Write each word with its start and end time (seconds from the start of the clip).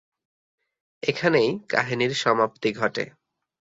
এখানেই 1.03 1.49
কাহিনীর 1.69 2.13
সমাপ্তি 2.23 2.69
ঘটে। 2.73 3.03